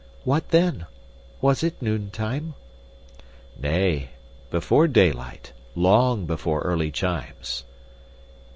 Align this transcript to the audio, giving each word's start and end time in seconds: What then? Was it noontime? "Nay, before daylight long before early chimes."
What 0.23 0.49
then? 0.49 0.87
Was 1.41 1.61
it 1.61 1.79
noontime? 1.79 2.55
"Nay, 3.61 4.09
before 4.49 4.87
daylight 4.87 5.53
long 5.75 6.25
before 6.25 6.61
early 6.61 6.89
chimes." 6.89 7.65